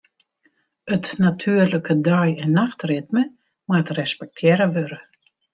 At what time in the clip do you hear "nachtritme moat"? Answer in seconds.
2.59-3.89